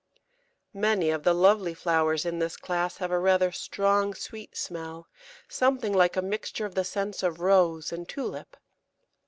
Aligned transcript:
Many 0.73 1.11
of 1.11 1.21
the 1.21 1.33
lovely 1.35 1.75
flowers 1.75 2.25
in 2.25 2.39
this 2.39 2.57
class 2.57 2.97
have 2.97 3.11
a 3.11 3.19
rather 3.19 3.51
strong, 3.51 4.15
sweet 4.15 4.57
smell, 4.57 5.07
something 5.47 5.93
like 5.93 6.17
a 6.17 6.23
mixture 6.23 6.65
of 6.65 6.73
the 6.73 6.83
scents 6.83 7.21
of 7.21 7.39
Rose 7.39 7.91
and 7.93 8.09
Tulip. 8.09 8.57